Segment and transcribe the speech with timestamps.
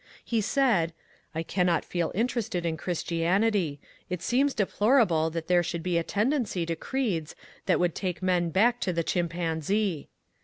[0.25, 0.93] He said, ^'
[1.35, 6.65] I cannot feel interested in Christianity; it seems deplorable that there should be a tendency
[6.65, 7.35] to creeds
[7.67, 10.09] that would take men back to the chimpanzee.